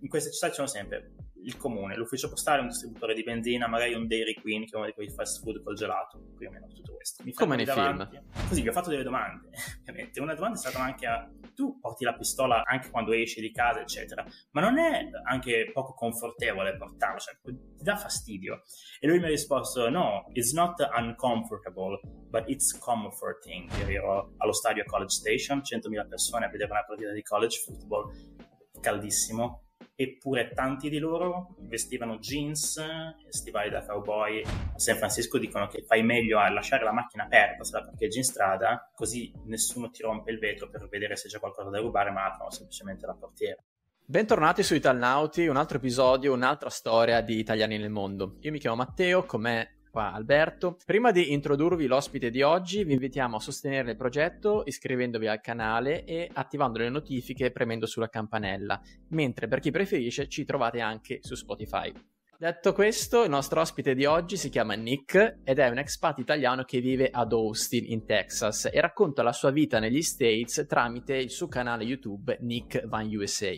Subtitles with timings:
[0.00, 3.94] in queste città ci sono sempre il comune, l'ufficio postale, un distributore di benzina, magari
[3.94, 6.66] un Dairy Queen, che è uno di quei fast food col gelato, più o meno
[6.68, 7.22] tutto questo.
[7.24, 8.16] Mi Come nei davanti.
[8.16, 8.48] film.
[8.48, 9.48] Così vi ho fatto delle domande,
[9.80, 10.20] ovviamente.
[10.20, 13.80] Una domanda è stata anche a tu porti la pistola anche quando esci di casa,
[13.80, 18.62] eccetera, ma non è anche poco confortevole portarla, cioè ti dà fastidio.
[19.00, 23.70] E lui mi ha risposto, no, it's not uncomfortable, but it's comforting.
[23.78, 28.10] Io ero allo stadio College Station, 100.000 persone a vedere una partita di college football,
[28.80, 32.82] caldissimo, eppure tanti di loro vestivano jeans,
[33.28, 34.42] stivali da cowboy.
[34.42, 38.18] A San Francisco dicono che fai meglio a lasciare la macchina aperta se la parcheggi
[38.18, 42.10] in strada, così nessuno ti rompe il vetro per vedere se c'è qualcosa da rubare,
[42.10, 43.62] ma aprono semplicemente la portiera.
[44.04, 48.38] Bentornati su Italnauti, un altro episodio, un'altra storia di italiani nel mondo.
[48.40, 50.76] Io mi chiamo Matteo, con me qua Alberto.
[50.86, 56.04] Prima di introdurvi l'ospite di oggi, vi invitiamo a sostenere il progetto iscrivendovi al canale
[56.04, 61.34] e attivando le notifiche premendo sulla campanella, mentre per chi preferisce ci trovate anche su
[61.34, 61.92] Spotify.
[62.40, 66.64] Detto questo, il nostro ospite di oggi si chiama Nick ed è un expat italiano
[66.64, 71.28] che vive ad Austin, in Texas, e racconta la sua vita negli States tramite il
[71.28, 73.52] suo canale YouTube Nick Van USA.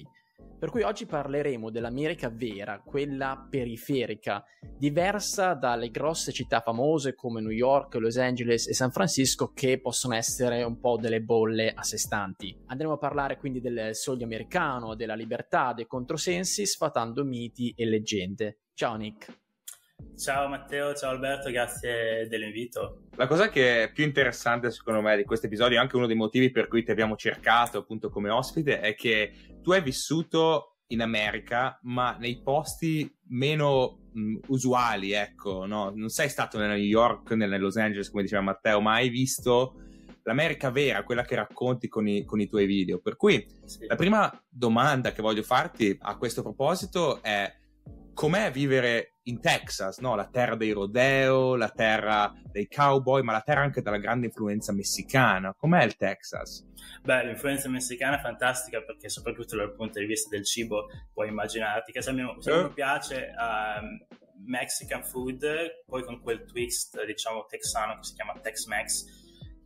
[0.62, 4.44] Per cui oggi parleremo dell'America vera, quella periferica,
[4.78, 10.14] diversa dalle grosse città famose come New York, Los Angeles e San Francisco che possono
[10.14, 12.56] essere un po' delle bolle a sé stanti.
[12.66, 18.60] Andremo a parlare quindi del sogno americano, della libertà, dei controsensi, sfatando miti e leggende.
[18.72, 19.41] Ciao Nick.
[20.16, 23.08] Ciao Matteo, ciao Alberto, grazie dell'invito.
[23.16, 26.50] La cosa che è più interessante secondo me di questo episodio, anche uno dei motivi
[26.50, 31.78] per cui ti abbiamo cercato appunto come ospite, è che tu hai vissuto in America,
[31.82, 35.90] ma nei posti meno mh, usuali, ecco, no?
[35.94, 39.74] Non sei stato nella New York, nella Los Angeles, come diceva Matteo, ma hai visto
[40.24, 43.00] l'America vera, quella che racconti con i, con i tuoi video.
[43.00, 43.86] Per cui sì.
[43.86, 47.52] la prima domanda che voglio farti a questo proposito è
[48.14, 50.14] com'è vivere in Texas, no?
[50.14, 54.72] la terra dei rodeo, la terra dei cowboy, ma la terra anche della grande influenza
[54.72, 55.54] messicana.
[55.54, 56.66] Com'è il Texas?
[57.02, 61.92] Beh, l'influenza messicana è fantastica perché soprattutto dal punto di vista del cibo puoi immaginarti
[61.92, 64.06] che se a me, se me piace um,
[64.44, 69.04] Mexican food, poi con quel twist diciamo texano che si chiama Tex-Mex,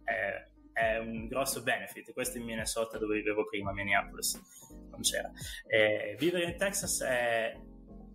[0.04, 2.12] eh, è un grosso benefit.
[2.12, 4.38] Questo in Minnesota dove vivevo prima, Minneapolis,
[4.90, 5.30] non c'era.
[5.66, 7.58] Eh, vivere in Texas è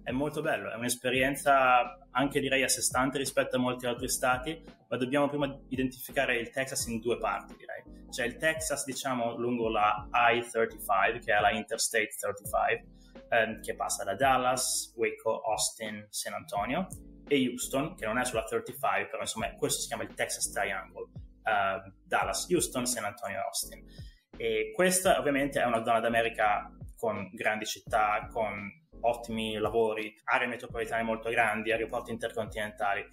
[0.03, 4.62] è molto bello, è un'esperienza anche direi a sé stante rispetto a molti altri stati,
[4.89, 7.84] ma dobbiamo prima identificare il Texas in due parti direi.
[8.09, 12.85] C'è il Texas diciamo lungo la I-35 che è la Interstate 35
[13.29, 16.88] ehm, che passa da Dallas, Waco, Austin, San Antonio
[17.28, 21.03] e Houston che non è sulla 35 però insomma questo si chiama il Texas Triangle,
[21.03, 23.85] uh, Dallas, Houston, San Antonio e Austin.
[24.35, 31.03] E questa ovviamente è una zona d'America con grandi città, con ottimi lavori, aree metropolitane
[31.03, 33.06] molto grandi, aeroporti intercontinentali.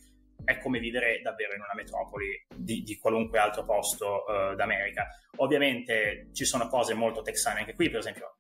[0.45, 5.09] È come vivere davvero in una metropoli di, di qualunque altro posto uh, d'America.
[5.37, 8.39] Ovviamente ci sono cose molto texane anche qui, per esempio,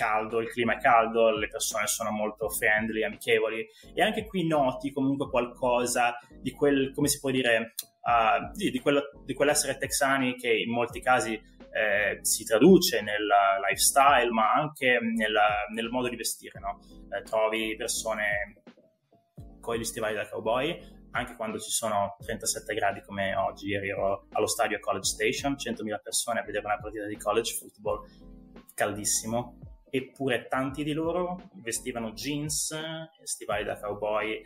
[0.00, 4.92] caldo, il clima è caldo, le persone sono molto friendly, amichevoli e anche qui noti
[4.92, 10.36] comunque qualcosa di quel, come si può dire, uh, di, di, quello, di quell'essere texani
[10.36, 11.38] che in molti casi
[11.72, 13.26] eh, si traduce nel
[13.68, 16.58] lifestyle, ma anche nella, nel modo di vestire.
[16.58, 16.80] No?
[17.16, 18.62] Eh, trovi persone
[19.60, 20.78] con gli stivali da cowboy,
[21.12, 23.68] anche quando ci sono 37 gradi come oggi.
[23.68, 27.54] Ieri ero allo stadio a College Station, 100.000 persone a vedere una partita di college
[27.54, 28.06] football,
[28.74, 29.58] caldissimo.
[29.92, 32.72] Eppure tanti di loro vestivano jeans,
[33.24, 34.40] stivali da cowboy,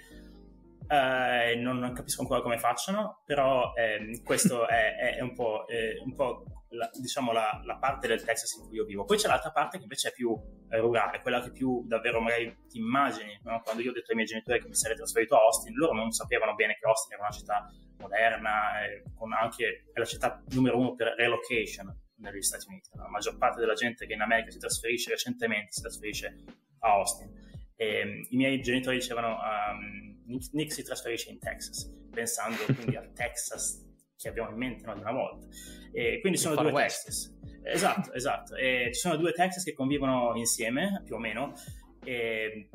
[0.88, 5.98] eh, non, non, capisco ancora come facciano, però eh, questo è, è, un po', è
[6.04, 9.04] un po' la, diciamo la, la, parte del Texas in cui io vivo.
[9.04, 10.36] Poi c'è l'altra parte che invece è più
[10.70, 13.38] eh, rurale, quella che più davvero magari ti immagini.
[13.42, 13.60] No?
[13.62, 16.10] Quando io ho detto ai miei genitori che mi sarei trasferito a Austin, loro non
[16.10, 20.78] sapevano bene che Austin era una città moderna, eh, con anche, è la città numero
[20.78, 22.90] uno per relocation negli Stati Uniti.
[22.94, 26.44] La maggior parte della gente che in America si trasferisce recentemente si trasferisce
[26.80, 27.30] a Austin.
[27.76, 32.96] E, ehm, I miei genitori dicevano um, Nick, Nick si trasferisce in Texas, pensando quindi
[32.96, 33.82] al Texas
[34.24, 35.46] che abbiamo in mente no, di una volta.
[35.92, 37.04] E quindi sono due West.
[37.04, 37.38] Texas.
[37.62, 38.56] Esatto, esatto.
[38.56, 41.52] E ci sono due Texas che convivono insieme, più o meno,
[42.04, 42.68] e,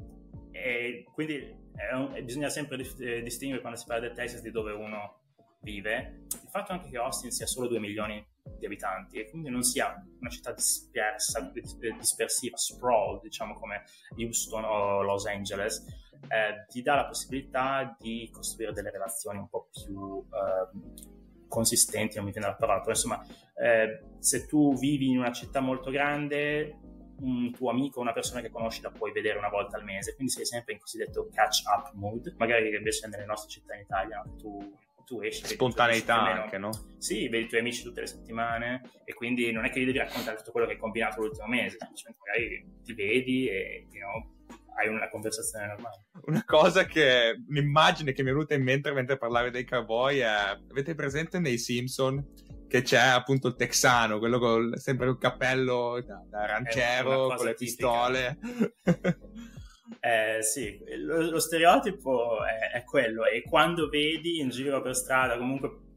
[0.52, 1.58] e quindi
[1.94, 5.22] un, bisogna sempre eh, distinguere quando si parla del Texas di dove uno
[5.62, 6.26] vive.
[6.32, 8.26] Il fatto anche che Austin sia solo 2 milioni
[8.58, 11.52] di abitanti e quindi non sia una città dispersa,
[11.98, 13.84] dispersiva, sprawl, diciamo come
[14.18, 15.86] Houston o Los Angeles,
[16.28, 21.19] eh, ti dà la possibilità di costruire delle relazioni un po' più eh,
[21.50, 23.22] consistenti, non mi viene la parola, però insomma,
[23.62, 26.78] eh, se tu vivi in una città molto grande,
[27.20, 30.32] un tuo amico, una persona che conosci la puoi vedere una volta al mese, quindi
[30.32, 34.74] sei sempre in cosiddetto catch up mood, magari invece nelle nostre città in Italia tu
[35.10, 35.44] tu esci.
[35.44, 36.70] Spontaneità anche, no?
[37.00, 39.98] Sì, vedi i tuoi amici tutte le settimane e quindi non è che gli devi
[39.98, 44.36] raccontare tutto quello che hai combinato l'ultimo mese, semplicemente magari ti vedi e you know,
[44.78, 46.09] hai una conversazione normale.
[46.26, 50.26] Una cosa che, un'immagine che mi è venuta in mente mentre parlavi dei cowboy è,
[50.26, 52.24] avete presente nei Simpson
[52.68, 57.54] che c'è appunto il texano, quello con sempre il cappello da, da aranciero, con le
[57.54, 58.38] pistole.
[60.02, 65.36] Eh, sì, lo, lo stereotipo è, è, quello e quando vedi in giro per strada
[65.36, 65.90] comunque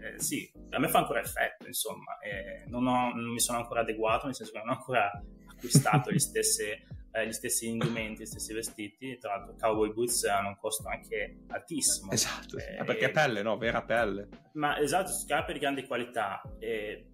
[0.00, 3.80] eh, sì, a me fa ancora effetto insomma, eh, non, ho, non, mi sono ancora
[3.80, 5.10] adeguato nel senso che non ho ancora
[5.48, 10.48] acquistato gli, stesse, eh, gli stessi indumenti, gli stessi vestiti tra l'altro cowboy boots hanno
[10.48, 12.12] un costo anche altissimo.
[12.12, 13.56] Esatto, eh, perché è pelle, no?
[13.56, 14.28] vera pelle.
[14.54, 16.40] Ma esatto, scarpe di grande qualità.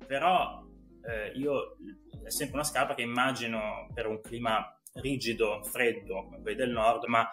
[0.07, 0.65] Però
[1.35, 1.77] io
[2.25, 7.05] è sempre una scarpa che immagino per un clima rigido, freddo come quelli del nord,
[7.05, 7.29] ma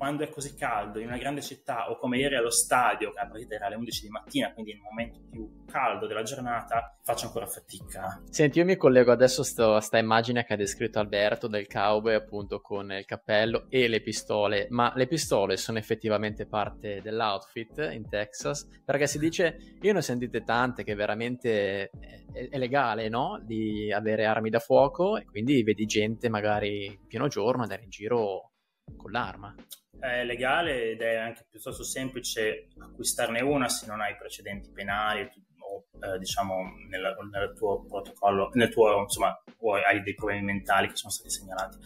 [0.00, 3.26] quando è così caldo in una grande città o come ieri allo stadio, che la
[3.26, 7.44] partita era alle 11 di mattina, quindi il momento più caldo della giornata, faccio ancora
[7.44, 8.22] fatica.
[8.30, 12.62] Senti, io mi collego adesso a questa immagine che ha descritto Alberto del cowboy appunto
[12.62, 18.66] con il cappello e le pistole, ma le pistole sono effettivamente parte dell'outfit in Texas,
[18.82, 21.90] perché si dice, io ne ho sentite tante che veramente
[22.32, 23.38] è, è legale, no?
[23.44, 27.90] Di avere armi da fuoco e quindi vedi gente magari in pieno giorno andare in
[27.90, 28.52] giro
[28.96, 29.54] con l'arma
[30.00, 35.88] è legale ed è anche piuttosto semplice acquistarne una se non hai precedenti penali o
[36.00, 36.56] eh, diciamo
[36.88, 41.30] nel, nel, tuo protocollo, nel tuo insomma, o hai dei problemi mentali che sono stati
[41.30, 41.78] segnalati.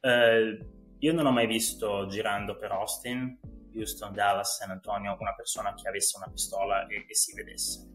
[0.00, 0.58] Eh,
[0.98, 3.38] io non ho mai visto girando per Austin,
[3.74, 7.88] Houston, Dallas, San Antonio una persona che avesse una pistola e, e si vedesse.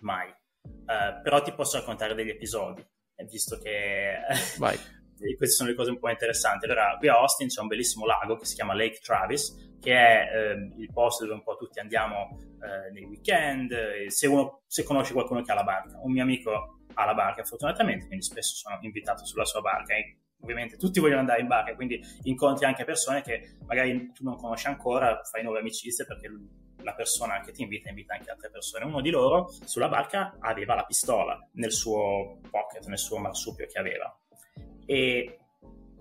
[0.00, 0.28] Mai.
[0.28, 2.86] Eh, però ti posso raccontare degli episodi,
[3.28, 4.18] visto che
[4.58, 4.78] Vai
[5.20, 6.66] e queste sono le cose un po' interessanti.
[6.66, 10.28] Allora, qui a Austin c'è un bellissimo lago che si chiama Lake Travis, che è
[10.34, 15.12] eh, il posto dove un po' tutti andiamo eh, nei weekend, se, uno, se conosce
[15.12, 15.98] qualcuno che ha la barca.
[16.02, 19.94] Un mio amico ha la barca, fortunatamente, quindi spesso sono invitato sulla sua barca.
[19.94, 24.36] E ovviamente tutti vogliono andare in barca, quindi incontri anche persone che magari tu non
[24.36, 26.30] conosci ancora, fai nuove amicizie perché
[26.82, 28.84] la persona che ti invita invita anche altre persone.
[28.84, 33.78] Uno di loro sulla barca aveva la pistola nel suo pocket, nel suo marsupio che
[33.78, 34.16] aveva
[34.86, 35.38] e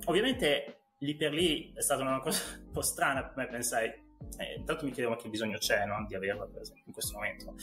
[0.06, 4.06] ovviamente lì per lì è stata una cosa un po' strana per me, pensare,
[4.38, 6.06] eh, intanto mi chiedevo che bisogno c'è no?
[6.08, 7.56] di averla per esempio in questo momento.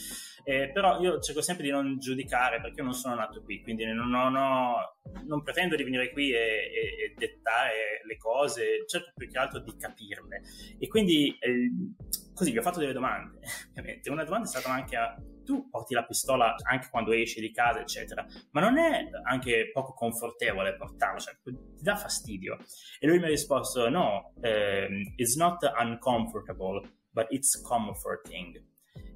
[0.44, 3.84] Eh, però io cerco sempre di non giudicare perché io non sono nato qui, quindi
[3.84, 9.28] non, ho, non pretendo di venire qui e, e, e, dettare le cose, cerco più
[9.28, 10.42] che altro di capirle.
[10.78, 11.70] E quindi eh,
[12.34, 13.38] così vi ho fatto delle domande,
[13.70, 14.10] ovviamente.
[14.10, 17.80] Una domanda è stata anche a tu porti la pistola anche quando esci di casa,
[17.80, 22.58] eccetera, ma non è anche poco confortevole portarla, cioè ti dà fastidio.
[22.98, 26.80] E lui mi ha risposto: No, um, it's not uncomfortable,
[27.10, 28.70] but it's comforting.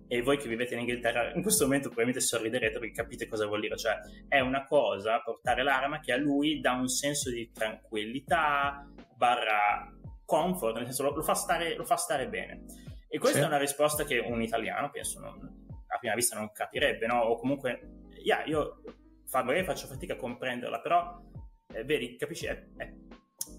[0.09, 3.61] E voi che vivete in Inghilterra in questo momento probabilmente sorriderete perché capite cosa vuol
[3.61, 8.89] dire, cioè è una cosa portare l'arma che a lui dà un senso di tranquillità,
[9.17, 9.93] barra
[10.25, 12.65] comfort, nel senso lo, lo, fa, stare, lo fa stare bene.
[13.09, 13.45] E questa sì.
[13.45, 17.21] è una risposta che un italiano, penso, non, a prima vista non capirebbe, no?
[17.21, 18.83] O comunque, yeah, io
[19.27, 21.21] fa, magari faccio fatica a comprenderla, però
[21.73, 22.93] eh, vedi, capisci, è, è,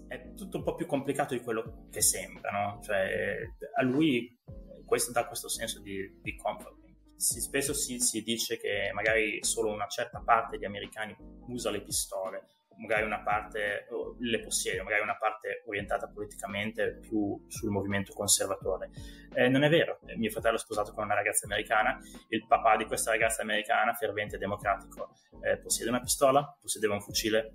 [0.08, 2.80] è, tutto un po' più complicato di quello che sembra, no?
[2.82, 3.38] Cioè,
[3.76, 4.38] a lui
[4.84, 6.76] questo dà questo senso di, di comfort.
[7.16, 11.16] Si, spesso si, si dice che magari solo una certa parte di americani
[11.48, 12.46] usa le pistole,
[12.78, 13.86] magari una parte
[14.18, 18.90] le possiede, magari una parte orientata politicamente più sul movimento conservatore.
[19.34, 22.86] Eh, non è vero, mio fratello è sposato con una ragazza americana, il papà di
[22.86, 25.10] questa ragazza americana, fervente democratico,
[25.42, 27.52] eh, possiede una pistola, possedeva un fucile,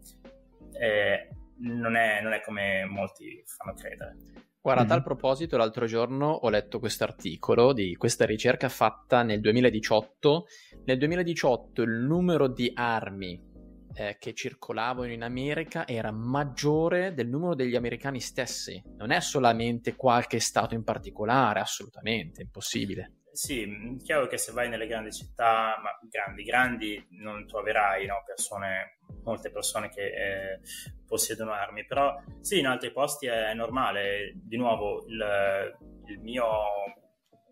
[0.79, 4.15] eh, non, è, non, è, come molti fanno credere.
[4.61, 5.05] Guarda, a tal mm-hmm.
[5.05, 10.45] proposito, l'altro giorno ho letto questo articolo di questa ricerca fatta nel 2018.
[10.85, 13.51] Nel 2018 il numero di armi
[13.93, 18.81] eh, che circolavano in America era maggiore del numero degli americani stessi.
[18.97, 23.17] Non è solamente qualche stato in particolare, assolutamente, impossibile.
[23.31, 28.21] Sì, mm, chiaro che se vai nelle grandi città, ma grandi, grandi, non troverai no,
[28.25, 30.59] persone, molte persone che eh,
[31.05, 34.33] possiedono armi, però sì, in altri posti è normale.
[34.35, 35.75] Di nuovo, il,
[36.07, 36.45] il mio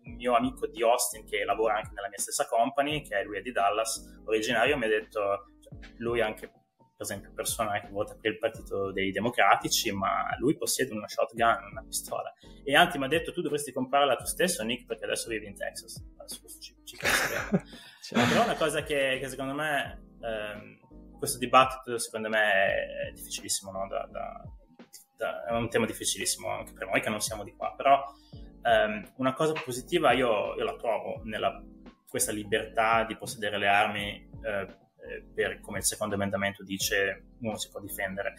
[0.04, 3.38] un mio amico di Austin che lavora anche nella mia stessa company, che è lui
[3.38, 5.51] è di Dallas, originario, mi ha detto
[5.98, 6.50] lui anche
[7.02, 11.70] per esempio persona che vota per il partito dei democratici, ma lui possiede una shotgun,
[11.72, 12.32] una pistola.
[12.64, 15.56] E Anti mi ha detto tu dovresti comprarla tu stesso, Nick, perché adesso vivi in
[15.56, 16.00] Texas.
[16.16, 16.96] Adesso ci, ci
[18.02, 18.28] cioè.
[18.28, 22.74] Però una cosa che, che secondo me, ehm, questo dibattito secondo me
[23.08, 23.88] è difficilissimo, no?
[23.88, 24.42] da, da,
[25.16, 28.00] da, è un tema difficilissimo anche per noi che non siamo di qua, però
[28.62, 31.60] um, una cosa positiva io, io la trovo nella
[32.08, 34.66] questa libertà di possedere le armi eh,
[35.02, 38.34] eh, per, come il secondo emendamento dice, uno si può difendere.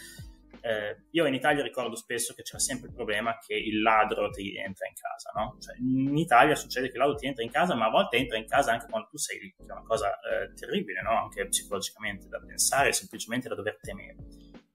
[0.62, 4.56] Eh, io in Italia ricordo spesso che c'era sempre il problema che il ladro ti
[4.56, 5.58] entra in casa, no?
[5.60, 8.38] Cioè, in Italia succede che il ladro ti entra in casa, ma a volte entra
[8.38, 11.24] in casa anche quando tu sei lì, che è una cosa eh, terribile, no?
[11.24, 14.16] Anche psicologicamente da pensare, semplicemente da dover temere.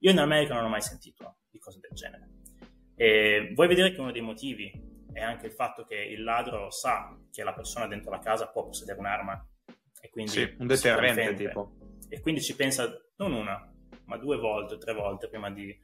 [0.01, 2.29] Io in America non ho mai sentito di cose del genere.
[2.95, 4.71] E vuoi vedere che uno dei motivi
[5.13, 8.65] è anche il fatto che il ladro sa che la persona dentro la casa può
[8.65, 9.49] possedere un'arma
[10.01, 11.78] e quindi sì, un deterrente tipo
[12.09, 13.73] e quindi ci pensa non una
[14.09, 15.77] ma due volte o tre volte prima di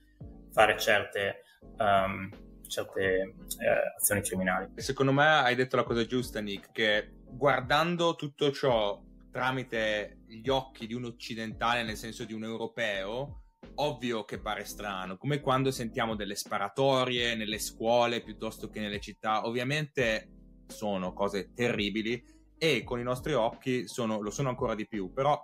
[0.50, 1.43] fare certe,
[1.78, 2.28] um,
[2.66, 4.73] certe eh, azioni criminali.
[4.76, 9.00] Secondo me hai detto la cosa giusta Nick che guardando tutto ciò
[9.31, 13.40] tramite gli occhi di un occidentale nel senso di un europeo
[13.76, 19.47] ovvio che pare strano, come quando sentiamo delle sparatorie nelle scuole piuttosto che nelle città,
[19.47, 20.31] ovviamente
[20.69, 22.23] sono cose terribili
[22.57, 25.38] e con i nostri occhi sono, lo sono ancora di più, però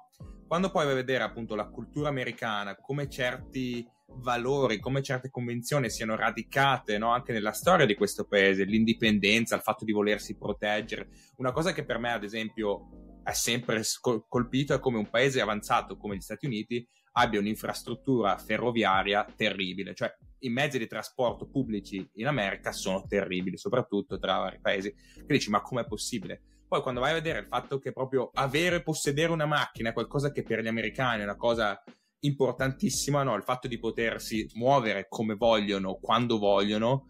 [0.51, 5.89] quando poi vai a vedere appunto la cultura americana, come certi valori, come certe convenzioni
[5.89, 7.13] siano radicate no?
[7.13, 11.85] anche nella storia di questo paese, l'indipendenza, il fatto di volersi proteggere, una cosa che
[11.85, 13.81] per me ad esempio è sempre
[14.27, 20.13] colpito è come un paese avanzato come gli Stati Uniti abbia un'infrastruttura ferroviaria terribile, cioè
[20.41, 25.49] i mezzi di trasporto pubblici in America sono terribili, soprattutto tra vari paesi, che dici
[25.49, 26.43] ma com'è possibile?
[26.71, 30.31] Poi quando vai a vedere il fatto che proprio avere, possedere una macchina è qualcosa
[30.31, 31.83] che per gli americani è una cosa
[32.21, 33.35] importantissima, no?
[33.35, 37.09] il fatto di potersi muovere come vogliono, quando vogliono,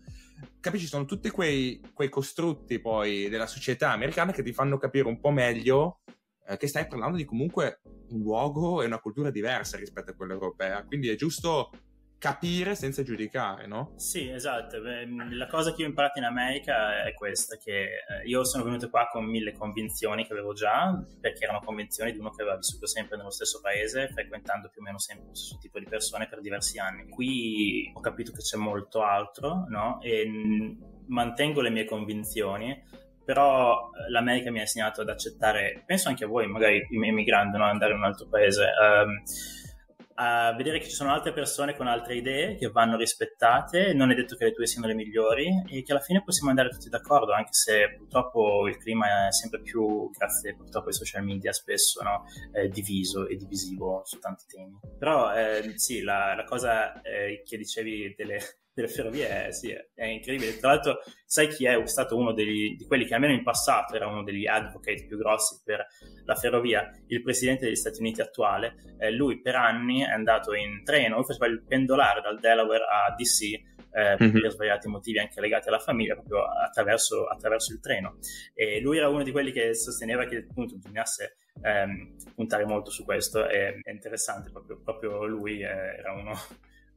[0.61, 0.87] capisci?
[0.87, 5.31] Sono tutti quei, quei costrutti poi della società americana che ti fanno capire un po'
[5.31, 6.01] meglio
[6.47, 10.33] eh, che stai parlando di comunque un luogo e una cultura diversa rispetto a quella
[10.33, 11.71] europea, quindi è giusto
[12.21, 13.95] capire senza giudicare, no?
[13.97, 14.77] Sì, esatto.
[15.31, 18.91] La cosa che io ho imparato in America è questa, che eh, io sono venuto
[18.91, 22.87] qua con mille convinzioni che avevo già, perché erano convinzioni di uno che aveva vissuto
[22.87, 26.43] sempre nello stesso paese, frequentando più o meno sempre lo stesso tipo di persone per
[26.43, 27.09] diversi anni.
[27.09, 29.99] Qui ho capito che c'è molto altro, no?
[30.03, 32.85] E mantengo le mie convinzioni,
[33.25, 37.65] però eh, l'America mi ha insegnato ad accettare, penso anche a voi, magari emigrando, no?
[37.65, 39.23] andare in un altro paese, um,
[40.23, 44.15] a vedere che ci sono altre persone con altre idee che vanno rispettate, non è
[44.15, 47.33] detto che le tue siano le migliori e che alla fine possiamo andare tutti d'accordo,
[47.33, 52.25] anche se purtroppo il clima è sempre più, grazie purtroppo ai social media, spesso no?
[52.71, 54.79] diviso e divisivo su tanti temi.
[54.99, 58.39] Però eh, sì, la, la cosa eh, che dicevi delle
[58.73, 60.57] delle ferrovie è, sì, è, incredibile.
[60.59, 64.07] Tra l'altro, sai chi è stato uno degli, di quelli che almeno in passato era
[64.07, 65.87] uno degli advocate più grossi per
[66.25, 66.89] la ferrovia?
[67.09, 68.75] Il presidente degli Stati Uniti attuale.
[68.99, 73.15] Eh, lui per anni è andato in treno, lui faceva il pendolare dal Delaware a
[73.15, 74.41] DC eh, mm-hmm.
[74.41, 78.19] per svariati motivi anche legati alla famiglia, proprio attraverso, attraverso, il treno.
[78.55, 83.05] E lui era uno di quelli che sosteneva che appunto bisognasse ehm, puntare molto su
[83.05, 83.49] questo.
[83.49, 85.67] E, è interessante, proprio, proprio lui eh,
[85.99, 86.33] era uno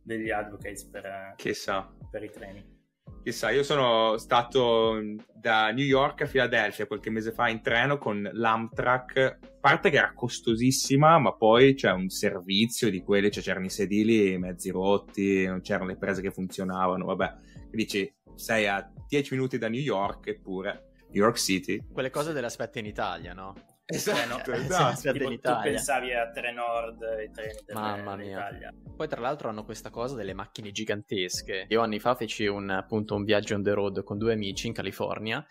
[0.04, 1.92] degli advocates per, Chissà.
[2.10, 2.82] per i treni.
[3.24, 5.00] Chissà, io sono stato
[5.34, 9.96] da New York a Filadelfia qualche mese fa in treno con l'Amtrak, a parte che
[9.98, 15.46] era costosissima, ma poi c'è un servizio di quelli, cioè c'erano i sedili mezzi rotti,
[15.46, 17.34] non c'erano le prese che funzionavano, vabbè,
[17.72, 21.82] dici sei a 10 minuti da New York eppure New York City.
[21.94, 23.54] Quelle cose le aspetti in Italia, no?
[23.86, 25.12] Esatto, eh, esatto.
[25.12, 25.62] Tipo, in Italia.
[25.62, 28.74] Tu pensavi a Trenord, i treni Mamma mia.
[28.96, 31.66] Poi tra l'altro hanno questa cosa delle macchine gigantesche.
[31.68, 34.74] Io anni fa feci un, appunto un viaggio on the road con due amici in
[34.74, 35.46] California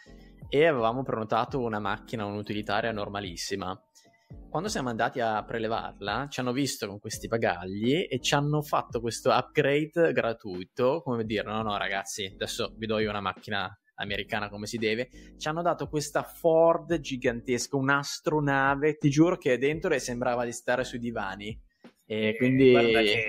[0.49, 3.79] e avevamo prenotato una macchina, un'utilitaria normalissima.
[4.49, 9.01] Quando siamo andati a prelevarla, ci hanno visto con questi bagagli e ci hanno fatto
[9.01, 14.49] questo upgrade gratuito, come dire, no, no ragazzi, adesso vi do io una macchina americana
[14.49, 15.09] come si deve,
[15.39, 20.85] ci hanno dato questa Ford gigantesca, un'astronave, ti giuro che dentro e sembrava di stare
[20.85, 21.59] sui divani.
[22.07, 22.71] E eh, quindi...
[22.71, 23.25] Guarda che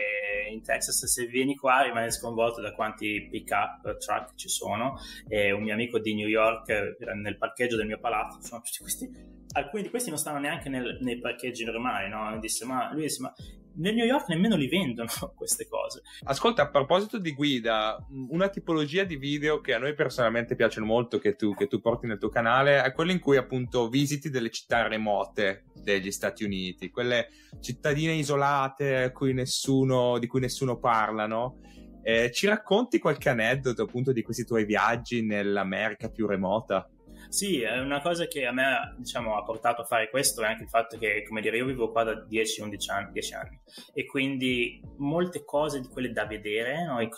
[0.54, 5.52] in Texas se vieni qua rimani sconvolto da quanti pick up truck ci sono e
[5.52, 9.10] un mio amico di New York nel parcheggio del mio palazzo sono tutti questi
[9.54, 12.38] alcuni di questi non stanno neanche nel, nei parcheggi normali no?
[12.40, 13.34] disse, ma, lui disse ma
[13.76, 16.02] nel New York nemmeno li vendono queste cose.
[16.24, 17.98] Ascolta, a proposito di guida,
[18.30, 22.08] una tipologia di video che a noi personalmente piacciono molto, che tu, che tu porti
[22.08, 26.90] nel tuo canale, è quello in cui appunto visiti delle città remote degli Stati Uniti,
[26.90, 31.60] quelle cittadine isolate cui nessuno, di cui nessuno parla, no?
[32.06, 36.90] Eh, ci racconti qualche aneddoto appunto di questi tuoi viaggi nell'America più remota?
[37.30, 40.64] Sì, è una cosa che a me diciamo, ha portato a fare questo è anche
[40.64, 43.60] il fatto che, come dire, io vivo qua da 10-11 anni, 10 anni
[43.94, 47.02] e quindi molte cose di quelle da vedere, no?
[47.02, 47.10] i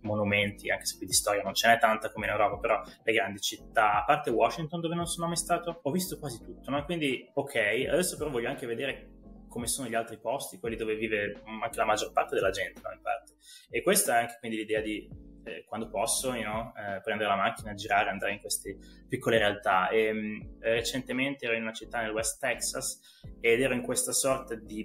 [0.00, 3.12] monumenti, anche se qui di storia non ce n'è tanta come in Europa, però le
[3.12, 6.84] grandi città, a parte Washington dove non sono mai stato, ho visto quasi tutto, no?
[6.84, 7.54] quindi ok,
[7.90, 9.10] adesso però voglio anche vedere
[9.48, 12.92] come sono gli altri posti, quelli dove vive anche la maggior parte della gente, no?
[12.92, 13.32] in parte.
[13.70, 15.08] E questa è anche quindi l'idea di
[15.46, 18.76] eh, quando posso you know, eh, prendere la macchina, girare, andare in queste
[19.08, 19.88] piccole realtà.
[19.88, 23.00] E, mh, mm, recentemente ero in una città nel West Texas
[23.40, 24.84] ed ero in questa sorta di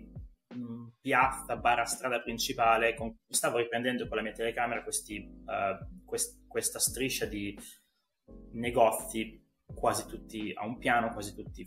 [0.54, 2.94] mh, mm, piazza barra strada principale.
[2.94, 7.58] Con, stavo riprendendo con la mia telecamera questi, uh, quest, questa striscia di
[8.54, 9.40] negozi
[9.74, 11.66] quasi tutti a un piano, quasi tutti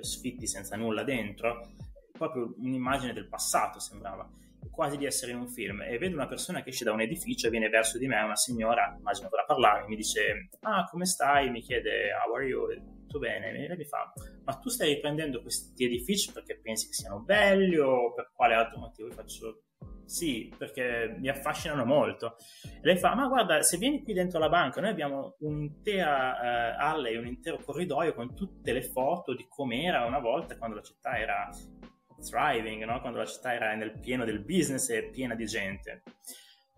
[0.00, 1.72] sfitti senza nulla dentro,
[2.12, 4.28] proprio un'immagine del passato sembrava
[4.70, 7.46] quasi di essere in un film e vedo una persona che esce da un edificio
[7.46, 11.50] e viene verso di me, una signora, immagino vorrà parlarmi, mi dice ah come stai?
[11.50, 12.68] Mi chiede how are you?
[13.02, 13.50] Tutto bene?
[13.50, 14.12] E lei mi fa
[14.44, 18.78] ma tu stai riprendendo questi edifici perché pensi che siano belli o per quale altro
[18.78, 19.08] motivo?
[19.08, 19.64] Io faccio
[20.04, 22.36] sì, perché mi affascinano molto.
[22.64, 26.74] E lei fa: Ma guarda, se vieni qui dentro la banca, noi abbiamo un'intera uh,
[26.76, 31.16] alle, un intero corridoio con tutte le foto di com'era una volta quando la città
[31.16, 31.48] era
[32.22, 33.00] thriving, no?
[33.00, 36.02] quando la città era nel pieno del business e piena di gente.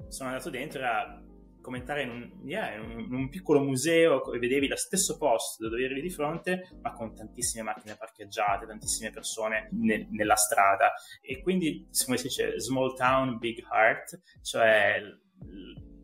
[0.09, 1.23] Sono andato dentro era
[1.65, 6.03] commentare in un, yeah, in, un, piccolo museo e vedevi lo stesso posto dove eri
[6.03, 10.93] di fronte, ma con tantissime macchine parcheggiate, tantissime persone ne, nella strada.
[11.23, 15.01] E quindi, come si dice, small town, big heart, cioè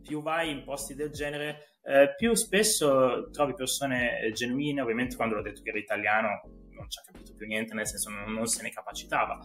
[0.02, 4.80] più vai in posti del genere, eh, più spesso trovi persone genuine.
[4.80, 6.40] Ovviamente, quando l'ho detto che era italiano,
[6.80, 9.38] non ci ha capito più niente, nel senso non, non se ne capacitava.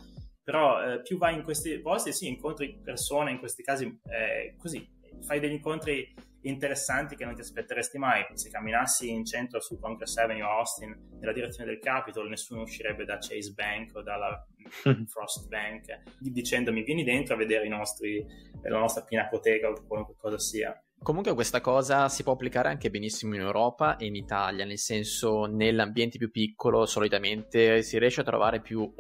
[0.43, 4.87] Però eh, più vai in questi posti, sì, incontri persone, in questi casi eh, così,
[5.21, 8.25] fai degli incontri interessanti che non ti aspetteresti mai.
[8.33, 13.05] Se camminassi in centro su Congress Avenue a Austin nella direzione del Capitol, nessuno uscirebbe
[13.05, 14.45] da Chase Bank o dalla
[15.07, 18.23] Frost Bank dicendomi vieni dentro a vedere i nostri,
[18.61, 20.79] la nostra pinacoteca o qualunque cosa sia.
[21.05, 25.45] Comunque questa cosa si può applicare anche benissimo in Europa e in Italia, nel senso
[25.45, 28.91] nell'ambiente più piccolo solitamente si riesce a trovare più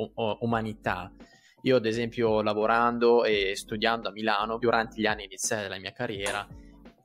[0.41, 1.11] umanità.
[1.63, 6.47] Io ad esempio lavorando e studiando a Milano durante gli anni iniziali della mia carriera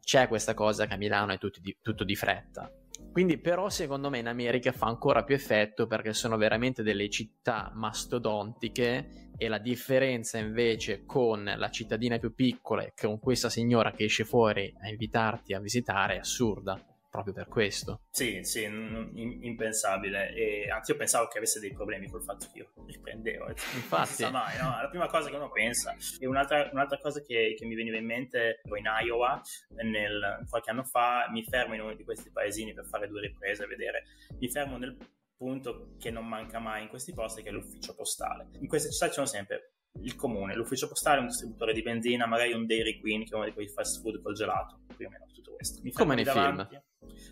[0.03, 2.71] c'è questa cosa che a Milano è tutto di, tutto di fretta.
[3.13, 7.73] Quindi però secondo me in America fa ancora più effetto perché sono veramente delle città
[7.75, 14.05] mastodontiche e la differenza invece con la cittadina più piccola e con questa signora che
[14.05, 18.03] esce fuori a invitarti a visitare è assurda proprio per questo.
[18.11, 20.33] Sì, sì, impensabile.
[20.33, 23.49] E anzi, io pensavo che avesse dei problemi col fatto che io riprendevo.
[23.75, 24.81] Infatti, non mai, no?
[24.81, 25.95] La prima cosa che uno pensa.
[26.19, 29.41] E un'altra, un'altra cosa che, che, mi veniva in mente, in Iowa,
[29.83, 33.65] nel, qualche anno fa, mi fermo in uno di questi paesini per fare due riprese
[33.65, 34.05] a vedere.
[34.39, 34.97] Mi fermo nel
[35.37, 38.49] punto che non manca mai in questi posti, che è l'ufficio postale.
[38.61, 42.53] In queste città ci sono sempre il comune, l'ufficio postale, un distributore di benzina, magari
[42.53, 45.27] un Dairy Queen, che è uno di quei fast food col gelato, più o meno
[45.33, 45.81] tutto questo.
[45.83, 46.69] Mi Come nei davanti.
[46.69, 46.83] film.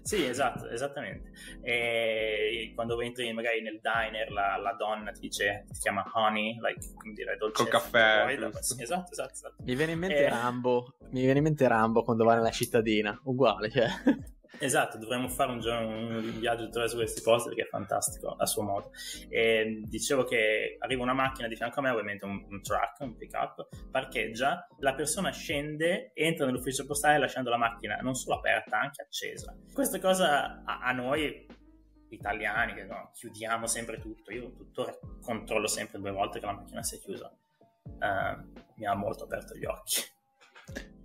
[0.02, 1.31] Sì, esatto, esattamente.
[1.61, 6.94] E quando entri magari nel diner, la, la donna ti dice, ti chiama honey, like,
[6.94, 7.62] come dire, dolce.
[7.62, 8.38] Col caffè.
[8.61, 9.62] Sì, esatto, esatto, esatto.
[9.64, 10.28] Mi viene in mente e...
[10.28, 13.87] Rambo, mi viene in mente Rambo quando va nella cittadina, uguale, cioè...
[14.58, 18.62] Esatto, dovremmo fare un, giorno, un viaggio attraverso questi posti perché è fantastico a suo
[18.62, 18.90] modo.
[19.28, 23.16] E dicevo che arriva una macchina di fianco a me, ovviamente un, un truck, un
[23.16, 28.80] pick up, parcheggia, la persona scende, entra nell'ufficio postale lasciando la macchina non solo aperta,
[28.80, 29.54] anche accesa.
[29.72, 31.46] Questa cosa a, a noi
[32.11, 36.82] italiani che no, chiudiamo sempre tutto, io tuttora controllo sempre due volte che la macchina
[36.82, 37.30] sia chiusa,
[37.84, 40.02] uh, mi ha molto aperto gli occhi.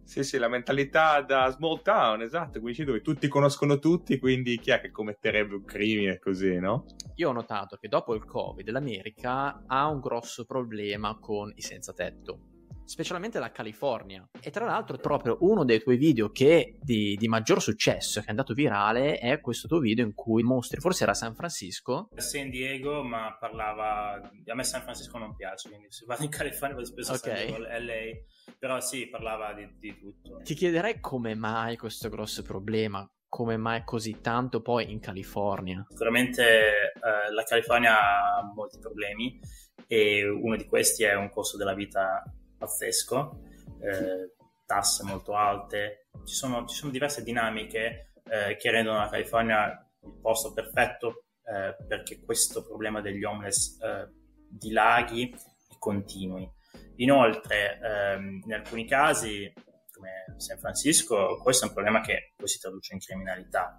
[0.03, 4.71] Sì, sì, la mentalità da small town, esatto, qui dove tutti conoscono tutti, quindi chi
[4.71, 6.85] è che commetterebbe un crimine così, no?
[7.15, 11.93] Io ho notato che dopo il Covid l'America ha un grosso problema con i senza
[11.93, 12.52] tetto
[12.85, 14.27] specialmente la California.
[14.41, 18.29] E tra l'altro, proprio uno dei tuoi video che di, di, maggior successo, che è
[18.29, 22.09] andato virale, è questo tuo video in cui mostri, forse era San Francisco.
[22.15, 24.13] San Diego, ma parlava.
[24.45, 27.33] A me San Francisco non piace, quindi se vado in California vado spesso okay.
[27.33, 28.53] a San Diego, LA.
[28.59, 30.41] Però sì, parlava di, di tutto.
[30.43, 35.83] Ti chiederei come mai questo grosso problema come mai così tanto poi in California?
[35.89, 39.39] Sicuramente eh, la California ha molti problemi
[39.87, 42.21] e uno di questi è un costo della vita
[42.63, 43.39] pazzesco,
[43.81, 49.87] eh, tasse molto alte, ci sono, ci sono diverse dinamiche eh, che rendono la California
[50.05, 54.09] il posto perfetto eh, perché questo problema degli homeless eh,
[54.49, 56.49] dilaghi e continui.
[56.97, 59.51] Inoltre, ehm, in alcuni casi,
[59.91, 63.77] come San Francisco, questo è un problema che poi si traduce in criminalità.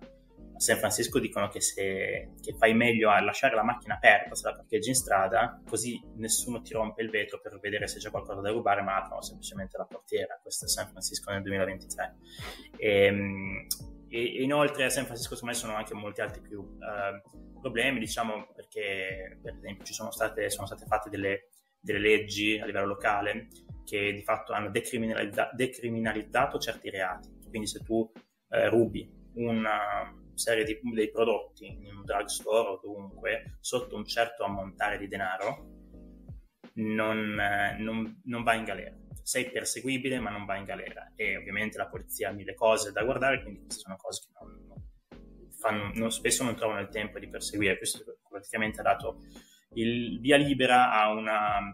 [0.55, 4.49] A San Francisco dicono che, se, che fai meglio a lasciare la macchina aperta se
[4.49, 8.41] la parcheggi in strada, così nessuno ti rompe il vetro per vedere se c'è qualcosa
[8.41, 10.39] da rubare, ma aprono semplicemente la portiera.
[10.41, 12.17] Questo è San Francisco nel 2023.
[12.77, 13.67] E,
[14.09, 18.53] e inoltre a San Francisco secondo me sono anche molti altri più uh, problemi, diciamo
[18.55, 21.49] perché per esempio ci sono state, sono state fatte delle,
[21.81, 23.49] delle leggi a livello locale
[23.85, 27.29] che di fatto hanno decriminalizza- decriminalizzato certi reati.
[27.49, 28.09] Quindi se tu
[28.51, 34.45] eh, rubi una serie di, dei prodotti in un drugstore o dovunque sotto un certo
[34.45, 35.73] ammontare di denaro,
[36.75, 38.97] non, eh, non, non va in galera.
[39.23, 43.05] Sei perseguibile ma non va in galera e ovviamente la polizia ha mille cose da
[43.05, 44.65] guardare, quindi queste sono cose che non,
[45.59, 47.79] fanno, spesso non trovano il tempo di perseguire.
[47.79, 49.21] Questo praticamente ha dato
[49.75, 51.25] il via libera a un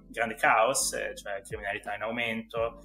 [0.09, 2.85] grande caos, eh, cioè criminalità in aumento,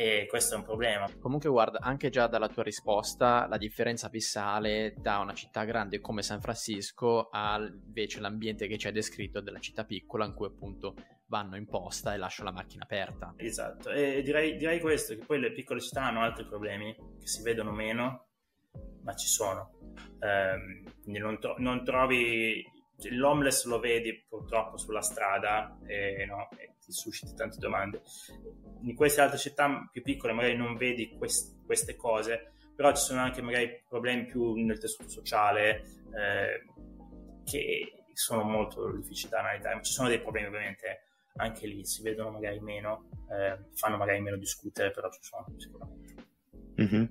[0.00, 1.10] e questo è un problema.
[1.18, 6.22] Comunque guarda, anche già dalla tua risposta, la differenza abissale da una città grande come
[6.22, 10.94] San Francisco a invece l'ambiente che ci hai descritto della città piccola in cui appunto
[11.26, 13.34] vanno in posta e lasciano la macchina aperta.
[13.36, 17.42] Esatto, e direi, direi questo, che poi le piccole città hanno altri problemi che si
[17.42, 18.28] vedono meno,
[19.02, 19.72] ma ci sono.
[20.18, 22.64] Um, quindi non, tro- non trovi
[23.10, 28.02] l'homeless lo vedi purtroppo sulla strada e, no, e susciti tante domande.
[28.82, 33.20] In queste altre città più piccole magari non vedi quest- queste cose, però ci sono
[33.20, 36.64] anche magari problemi più nel tessuto sociale eh,
[37.44, 39.82] che sono molto difficili da analizzare.
[39.82, 41.02] Ci sono dei problemi ovviamente
[41.36, 46.14] anche lì, si vedono magari meno, eh, fanno magari meno discutere, però ci sono sicuramente.
[46.80, 47.04] Mm-hmm.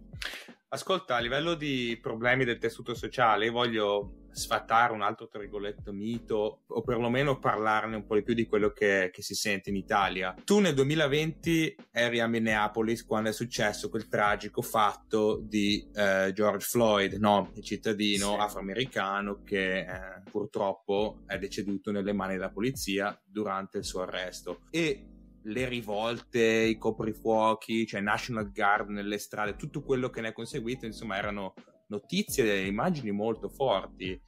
[0.70, 6.62] Ascolta, a livello di problemi del tessuto sociale, voglio sfatare un altro, tra virgolette, mito,
[6.66, 10.34] o perlomeno parlarne un po' di più di quello che, che, si sente in Italia.
[10.44, 16.66] Tu nel 2020 eri a Minneapolis quando è successo quel tragico fatto di eh, George
[16.66, 17.52] Floyd, no?
[17.56, 18.40] il cittadino sì.
[18.40, 24.62] afroamericano che eh, purtroppo è deceduto nelle mani della polizia durante il suo arresto.
[24.70, 25.06] E
[25.44, 30.86] le rivolte, i coprifuochi, cioè National Guard nelle strade, tutto quello che ne è conseguito,
[30.86, 31.54] insomma, erano
[31.90, 34.20] notizie e immagini molto forti.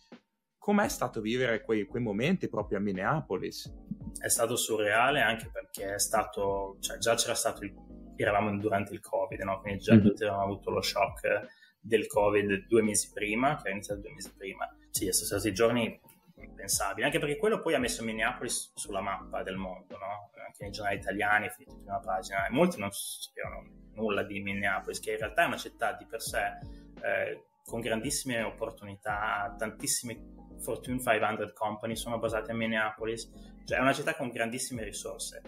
[0.58, 3.72] Com'è stato vivere quei, quei, momenti proprio a Minneapolis?
[4.20, 7.74] È stato surreale anche perché è stato, cioè già c'era stato il,
[8.16, 9.60] eravamo durante il Covid, no?
[9.62, 10.04] quindi già mm-hmm.
[10.04, 11.48] tutti avevamo avuto lo shock
[11.80, 14.68] del Covid due mesi prima, che è iniziato due mesi prima.
[14.92, 16.00] Sì, sono stati giorni
[16.36, 20.30] impensabili, anche perché quello poi ha messo Minneapolis sulla mappa del mondo, no?
[20.46, 24.40] anche nei giornali italiani, è finito in prima pagina, e molti non sapevano nulla di
[24.42, 26.60] Minneapolis, che in realtà è una città di per sé
[27.02, 33.32] eh, con grandissime opportunità, tantissime Fortune 500 company sono basate a Minneapolis,
[33.66, 35.42] cioè è una città con grandissime risorse.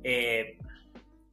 [0.00, 0.56] E,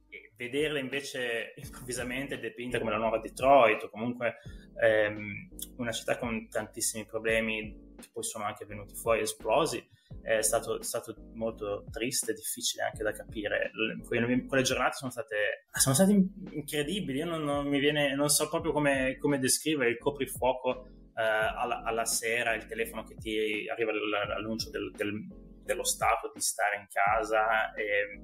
[0.08, 4.36] e vederla invece improvvisamente dipinta come la nuova Detroit o comunque
[4.80, 9.86] ehm, una città con tantissimi problemi che poi sono anche venuti fuori esplosi,
[10.36, 13.70] è stato, stato molto triste, difficile anche da capire.
[14.06, 16.12] Quelle, quelle giornate sono state, sono state
[16.50, 21.82] incredibili, io non, non, viene, non so proprio come, come descrivere il coprifuoco eh, alla,
[21.82, 25.26] alla, sera, il telefono che ti arriva l'annuncio del, del
[25.68, 27.72] dello Stato di stare in casa,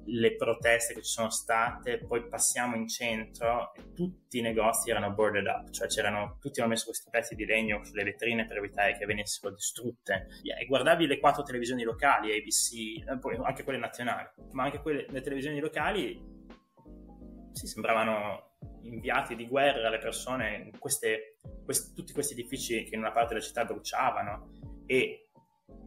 [0.05, 5.13] le proteste che ci sono state, poi passiamo in centro e tutti i negozi erano
[5.13, 8.97] boarded up, cioè c'erano, tutti hanno messo questi pezzi di legno sulle vetrine per evitare
[8.97, 10.25] che venissero distrutte.
[10.41, 13.07] E guardavi le quattro televisioni locali, ABC,
[13.43, 16.19] anche quelle nazionali, ma anche quelle, le televisioni locali
[17.51, 23.11] sì, sembravano inviati di guerra alle persone, queste, questi, tutti questi edifici che in una
[23.11, 25.24] parte della città bruciavano e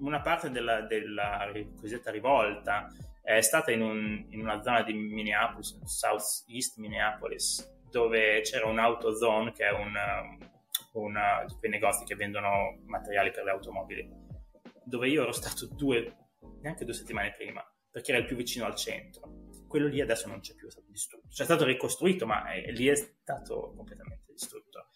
[0.00, 2.88] una parte della, della cosiddetta rivolta
[3.22, 8.78] è stata in, un, in, una zona di Minneapolis, South East Minneapolis, dove c'era un
[8.78, 10.22] AutoZone, che è una,
[10.92, 14.08] una di quei negozi che vendono materiali per le automobili,
[14.84, 16.16] dove io ero stato due,
[16.62, 19.46] neanche due settimane prima, perché era il più vicino al centro.
[19.68, 21.28] Quello lì adesso non c'è più, è stato distrutto.
[21.28, 24.86] Cioè è stato ricostruito, ma è, lì è stato completamente distrutto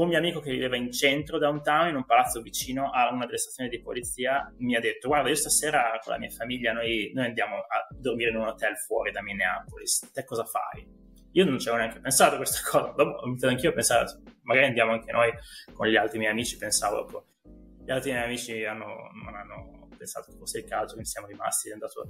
[0.00, 3.38] un mio amico che viveva in centro downtown in un palazzo vicino a una delle
[3.38, 7.26] stazioni di polizia mi ha detto guarda io stasera con la mia famiglia noi, noi
[7.26, 10.10] andiamo a dormire in un hotel fuori da Minneapolis.
[10.12, 11.06] Te cosa fai?
[11.32, 12.92] io non ci avevo neanche pensato a questa cosa.
[12.96, 15.30] Dopo ho iniziato anch'io a pensare magari andiamo anche noi
[15.72, 17.26] con gli altri miei amici pensavo dopo
[17.84, 21.68] gli altri miei amici hanno, non hanno pensato che fosse il caso quindi siamo rimasti
[21.68, 22.08] è andato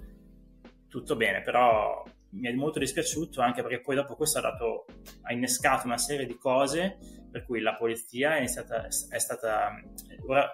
[0.88, 1.42] tutto bene.
[1.42, 4.86] Però mi è molto dispiaciuto anche perché poi dopo questo ha, dato,
[5.22, 6.98] ha innescato una serie di cose
[7.30, 9.70] per cui la polizia è, iniziata, è stata
[10.26, 10.50] ora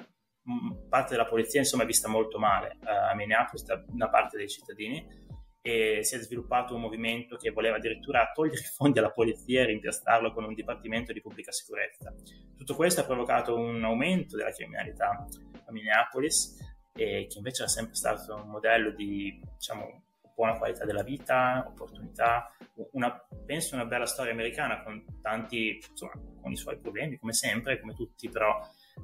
[0.89, 4.49] parte della polizia insomma è vista molto male uh, a Minneapolis da una parte dei
[4.49, 5.23] cittadini
[5.67, 9.67] e si è sviluppato un movimento che voleva addirittura togliere i fondi alla polizia e
[9.67, 12.13] rimpiastrarlo con un dipartimento di pubblica sicurezza.
[12.55, 15.27] Tutto questo ha provocato un aumento della criminalità
[15.65, 16.59] a Minneapolis,
[16.93, 20.04] che invece era sempre stato un modello di diciamo,
[20.35, 22.51] buona qualità della vita, opportunità,
[22.93, 23.15] una,
[23.47, 27.95] penso una bella storia americana con tanti, insomma, con i suoi problemi, come sempre, come
[27.95, 28.59] tutti, però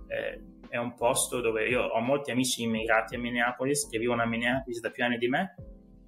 [0.08, 4.26] eh, è un posto dove io ho molti amici immigrati a Minneapolis che vivono a
[4.26, 5.54] Minneapolis da più anni di me,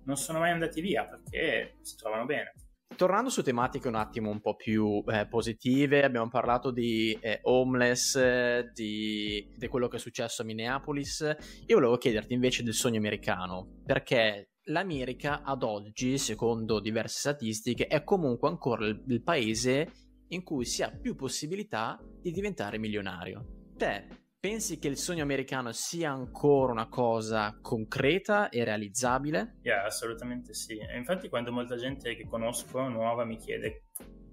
[0.05, 2.55] non sono mai andati via perché si trovano bene.
[2.95, 8.71] Tornando su tematiche un attimo un po' più eh, positive, abbiamo parlato di eh, homeless,
[8.73, 11.21] di, di quello che è successo a Minneapolis.
[11.67, 18.05] Io volevo chiederti invece del sogno americano, perché l'America ad oggi, secondo diverse statistiche, è
[18.05, 19.91] comunque ancora il, il paese
[20.29, 23.71] in cui si ha più possibilità di diventare milionario.
[23.77, 24.07] Te
[24.39, 29.59] pensi che il sogno americano sia ancora una cosa concreta e realizzabile?
[29.63, 30.79] Yeah, assolutamente sì.
[30.79, 33.85] E infatti quando molta gente che conosco nuova mi chiede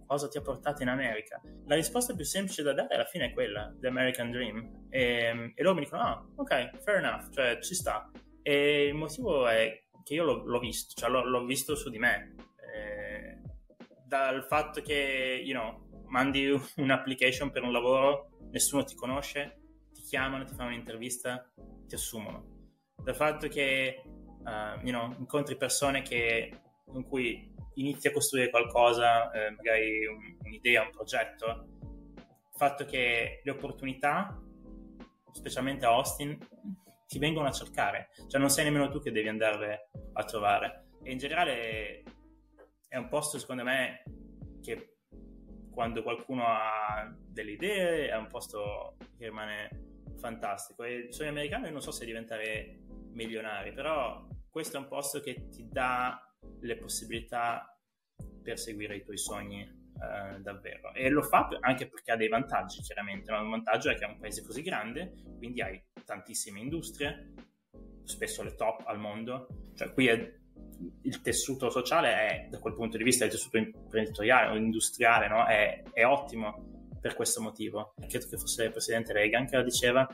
[0.07, 3.33] cosa ti ha portato in America, la risposta più semplice da dare alla fine è
[3.33, 4.87] quella, the American Dream.
[4.89, 8.09] E, e loro mi dicono, ah, ok, fair enough, cioè ci sta.
[8.41, 9.71] E il motivo è
[10.09, 12.33] che io l'ho, l'ho visto, cioè l'ho, l'ho, visto su di me.
[12.73, 13.39] Eh,
[14.03, 19.59] dal fatto che, you know, mandi un'application per un lavoro, nessuno ti conosce,
[19.93, 21.47] ti chiamano, ti fanno un'intervista,
[21.85, 22.71] ti assumono.
[22.95, 29.31] Dal fatto che, uh, you know, incontri persone che, con cui inizi a costruire qualcosa,
[29.31, 31.67] eh, magari un, un'idea, un progetto,
[32.15, 34.41] il fatto che le opportunità,
[35.33, 36.35] specialmente a Austin,
[37.09, 40.89] ti vengono a cercare, cioè non sei nemmeno tu che devi andarle a trovare.
[41.01, 42.03] E in generale
[42.87, 44.03] è un posto, secondo me,
[44.61, 44.97] che
[45.71, 50.83] quando qualcuno ha delle idee è un posto che rimane fantastico.
[50.83, 52.77] E americano io non so se diventare
[53.13, 56.23] milionari, però questo è un posto che ti dà
[56.59, 57.75] le possibilità
[58.43, 60.93] per seguire i tuoi sogni Uh, davvero.
[60.93, 63.33] E lo fa anche perché ha dei vantaggi, chiaramente.
[63.33, 67.33] Un vantaggio è che è un paese così grande, quindi hai tantissime industrie,
[68.05, 69.47] spesso le top al mondo.
[69.75, 70.39] Cioè, qui è,
[71.03, 75.45] il tessuto sociale è, da quel punto di vista, il tessuto imprenditoriale o industriale, no?
[75.45, 77.93] è, è, ottimo per questo motivo.
[78.07, 80.07] Credo che fosse il presidente Reagan che lo diceva.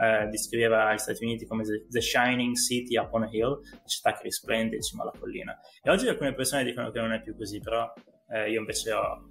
[0.00, 4.22] Uh, descriveva gli Stati Uniti come the shining city up on a hill, città che
[4.22, 5.58] risplende in cima alla collina.
[5.82, 7.92] E oggi alcune persone dicono che non è più così, però
[8.30, 9.28] eh, io invece ho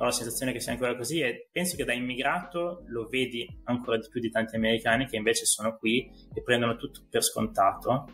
[0.00, 3.98] ho la sensazione che sia ancora così e penso che da immigrato lo vedi ancora
[3.98, 8.06] di più di tanti americani che invece sono qui e prendono tutto per scontato,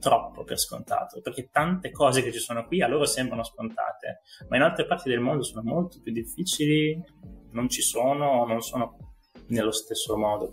[0.00, 4.56] troppo per scontato, perché tante cose che ci sono qui a loro sembrano scontate, ma
[4.56, 7.00] in altre parti del mondo sono molto più difficili,
[7.52, 8.96] non ci sono, non sono
[9.46, 10.50] nello stesso modo.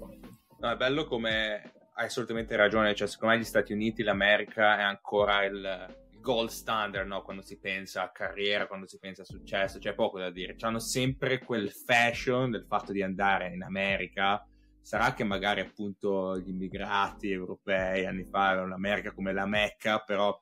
[0.59, 4.83] No, è bello come hai assolutamente ragione, cioè secondo me gli Stati Uniti, l'America è
[4.83, 7.21] ancora il gold standard no?
[7.21, 10.55] quando si pensa a carriera, quando si pensa a successo, c'è poco da dire.
[10.61, 14.43] Hanno sempre quel fashion del fatto di andare in America.
[14.81, 20.35] Sarà che magari appunto gli immigrati europei anni fa erano l'America come la Mecca, però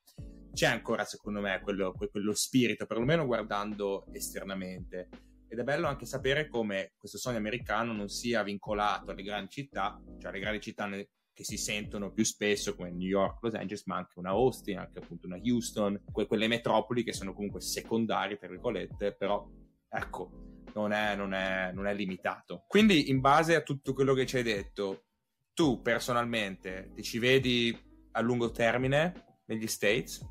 [0.54, 5.10] c'è ancora secondo me quello, quello spirito, perlomeno guardando esternamente.
[5.50, 10.02] Ed è bello anche sapere come questo sogno americano non sia vincolato alle grandi città,
[10.18, 10.86] cioè alle grandi città
[11.34, 15.00] che si sentono più spesso come New York, Los Angeles, ma anche una Austin, anche
[15.00, 19.48] appunto una Houston, que- quelle metropoli che sono comunque secondarie, tra virgolette, però
[19.90, 22.66] ecco, non è, non, è, non è limitato.
[22.68, 25.06] Quindi in base a tutto quello che ci hai detto,
[25.54, 27.76] tu personalmente ti ci vedi
[28.12, 30.22] a lungo termine negli States?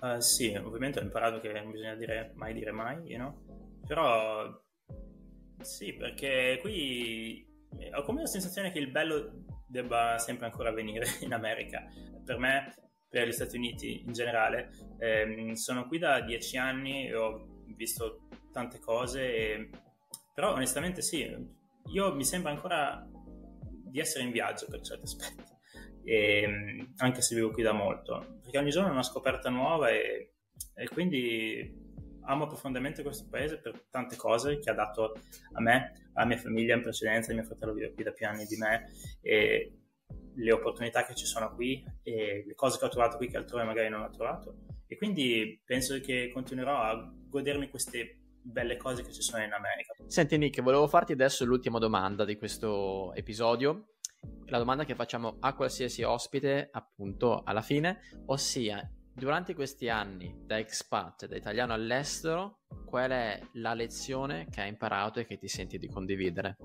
[0.00, 3.50] Uh, sì, ovviamente ho imparato che non bisogna dire mai dire mai, you know?
[3.86, 4.48] però
[5.60, 7.44] sì, perché qui
[7.94, 11.84] ho come la sensazione che il bello debba sempre ancora venire in America.
[12.24, 12.74] Per me,
[13.08, 18.28] per gli Stati Uniti in generale, ehm, sono qui da dieci anni e ho visto
[18.52, 19.70] tante cose, e...
[20.34, 21.28] però onestamente sì,
[21.92, 23.06] io mi sembra ancora
[23.90, 25.52] di essere in viaggio per certi aspetti,
[26.04, 29.90] e, ehm, anche se vivo qui da molto, perché ogni giorno è una scoperta nuova
[29.90, 30.34] e,
[30.74, 31.89] e quindi
[32.22, 35.14] amo profondamente questo paese per tante cose che ha dato
[35.52, 38.56] a me, alla mia famiglia in precedenza, mio fratello vive qui da più anni di
[38.56, 39.74] me e
[40.34, 43.64] le opportunità che ci sono qui e le cose che ho trovato qui che altrove
[43.64, 49.12] magari non ho trovato e quindi penso che continuerò a godermi queste belle cose che
[49.12, 49.94] ci sono in America.
[50.06, 53.94] Senti Nick, volevo farti adesso l'ultima domanda di questo episodio,
[54.46, 58.82] la domanda che facciamo a qualsiasi ospite appunto alla fine, ossia
[59.20, 65.20] Durante questi anni da expat, da italiano all'estero, qual è la lezione che hai imparato
[65.20, 66.56] e che ti senti di condividere?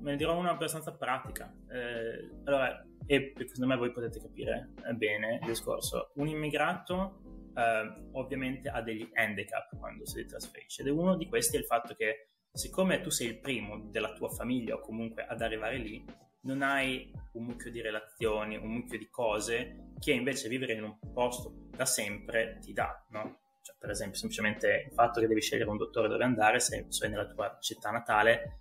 [0.00, 1.54] Me ne dirò una abbastanza pratica.
[1.70, 6.12] Eh, allora, e secondo me voi potete capire eh, bene il discorso.
[6.14, 11.58] Un immigrato eh, ovviamente ha degli handicap quando si trasferisce ed uno di questi è
[11.58, 15.76] il fatto che siccome tu sei il primo della tua famiglia o comunque ad arrivare
[15.76, 16.02] lì,
[16.42, 20.98] non hai un mucchio di relazioni, un mucchio di cose che invece vivere in un
[21.12, 23.40] posto da sempre ti dà, no?
[23.62, 27.10] Cioè, per esempio, semplicemente il fatto che devi scegliere un dottore dove andare, se sei
[27.10, 28.60] nella tua città natale,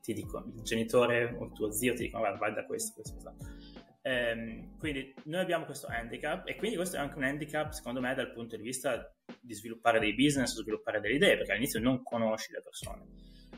[0.00, 3.16] ti dico, il genitore o il tuo zio ti dicono, guarda, vai da questo, questo,
[3.16, 3.58] questo.
[4.02, 8.14] Ehm, quindi noi abbiamo questo handicap e quindi questo è anche un handicap secondo me
[8.14, 12.52] dal punto di vista di sviluppare dei business sviluppare delle idee perché all'inizio non conosci
[12.52, 13.06] le persone.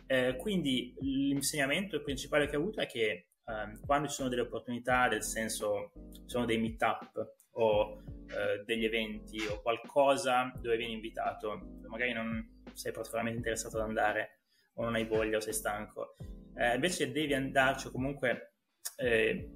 [0.06, 5.06] Eh, quindi l'insegnamento principale che ho avuto è che um, quando ci sono delle opportunità,
[5.06, 11.80] nel senso ci sono dei meetup o uh, degli eventi o qualcosa dove vieni invitato,
[11.88, 14.38] magari non sei particolarmente interessato ad andare
[14.74, 16.16] o non hai voglia o sei stanco,
[16.56, 18.54] eh, invece devi andarci o comunque
[18.96, 19.50] eh,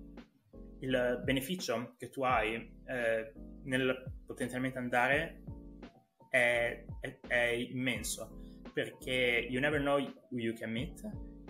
[0.80, 2.54] il beneficio che tu hai
[2.86, 3.32] eh,
[3.64, 5.42] nel potenzialmente andare
[6.30, 9.98] è, è, è immenso perché you never know
[10.30, 11.00] who you can meet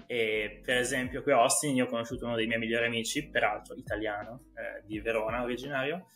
[0.06, 3.74] e per esempio qui a Austin io ho conosciuto uno dei miei migliori amici, peraltro
[3.74, 6.06] italiano, eh, di Verona, originario,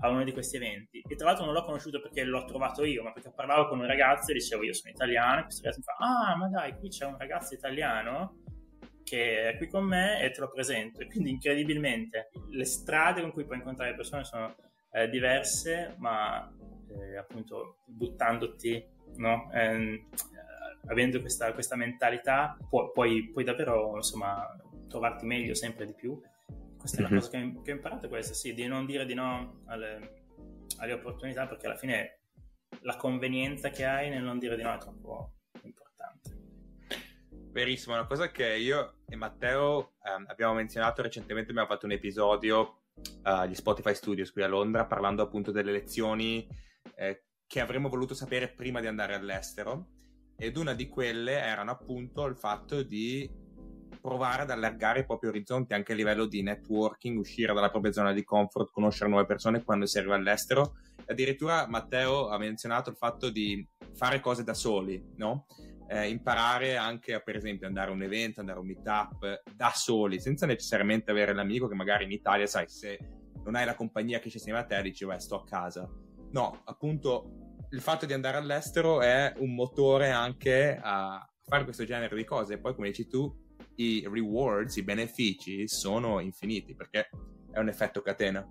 [0.00, 1.02] a uno di questi eventi.
[1.06, 3.86] E tra l'altro non l'ho conosciuto perché l'ho trovato io, ma perché parlavo con un
[3.86, 6.88] ragazzo e dicevo io sono italiano, e questo ragazzo mi fa, ah ma dai, qui
[6.88, 8.42] c'è un ragazzo italiano
[9.04, 11.00] che è qui con me e te lo presento.
[11.00, 14.54] E quindi incredibilmente le strade con cui puoi incontrare persone sono
[14.92, 16.52] eh, diverse, ma
[16.88, 18.84] eh, appunto buttandoti,
[19.16, 19.50] no?
[19.52, 20.06] Eh,
[20.86, 24.46] avendo questa, questa mentalità pu- puoi, puoi, davvero insomma,
[24.88, 26.20] trovarti meglio sempre di più.
[26.78, 27.10] Questa mm-hmm.
[27.10, 27.20] è la mhm.
[27.20, 30.24] cosa che, che, ho imparato, questa sì, di non dire di no alle,
[30.78, 32.20] alle, opportunità perché alla fine
[32.82, 36.34] la convenienza che hai nel non dire di no è troppo importante.
[37.50, 42.82] Verissimo, una cosa che io e Matteo ehm, abbiamo menzionato recentemente, abbiamo fatto un episodio
[43.22, 46.46] agli uh, Spotify Studios qui a Londra parlando appunto delle lezioni
[46.94, 49.95] eh, che avremmo voluto sapere prima di andare all'estero
[50.36, 53.28] ed una di quelle erano appunto il fatto di
[54.00, 58.12] provare ad allargare i propri orizzonti anche a livello di networking, uscire dalla propria zona
[58.12, 60.76] di comfort, conoscere nuove persone quando si arriva all'estero.
[61.06, 65.46] Addirittura Matteo ha menzionato il fatto di fare cose da soli, no?
[65.88, 69.72] Eh, imparare anche a, per esempio, andare a un evento, andare a un meetup da
[69.74, 72.98] soli, senza necessariamente avere l'amico che magari in Italia, sai, se
[73.44, 75.88] non hai la compagnia che c'è insieme a te, dici, beh, sto a casa.
[76.32, 82.14] No, appunto, il fatto di andare all'estero è un motore anche a fare questo genere
[82.16, 82.54] di cose.
[82.54, 83.32] E poi, come dici tu,
[83.76, 87.08] i rewards, i benefici sono infiniti perché
[87.50, 88.46] è un effetto catena.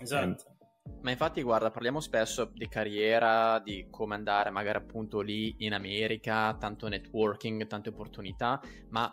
[0.00, 0.56] Esatto.
[1.02, 6.56] Ma infatti, guarda, parliamo spesso di carriera, di come andare magari appunto lì in America,
[6.58, 9.12] tanto networking, tante opportunità, ma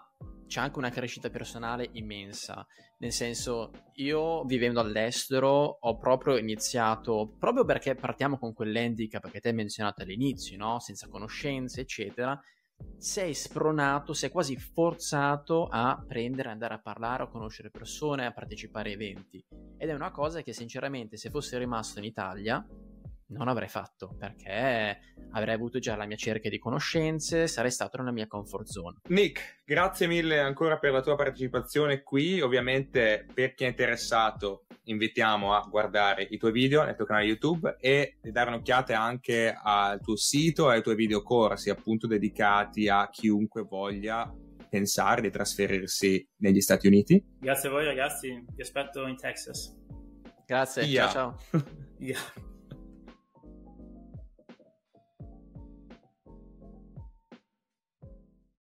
[0.54, 2.64] c'è anche una crescita personale immensa.
[3.00, 9.50] Nel senso, io vivendo all'estero ho proprio iniziato, proprio perché partiamo con quell'handicap che te
[9.50, 10.80] hai menzionato all'inizio, no?
[10.80, 12.40] Senza conoscenze, eccetera,
[12.96, 18.92] sei spronato, sei quasi forzato a prendere, andare a parlare, a conoscere persone, a partecipare
[18.92, 19.44] a eventi.
[19.80, 22.64] Ed è una cosa che sinceramente se fossi rimasto in Italia
[23.34, 25.00] non avrei fatto perché
[25.32, 29.00] avrei avuto già la mia cerchia di conoscenze, sarei stato nella mia comfort zone.
[29.10, 32.40] Nick, grazie mille ancora per la tua partecipazione qui.
[32.42, 37.78] Ovviamente per chi è interessato invitiamo a guardare i tuoi video nel tuo canale YouTube
[37.80, 42.90] e di dare un'occhiata anche al tuo sito e ai tuoi video corsi appunto dedicati
[42.90, 44.32] a chiunque voglia
[44.70, 47.24] pensare di trasferirsi negli Stati Uniti.
[47.40, 49.76] Grazie a voi ragazzi, vi aspetto in Texas.
[50.46, 51.10] Grazie, yeah.
[51.10, 51.64] ciao ciao.
[52.00, 52.20] yeah.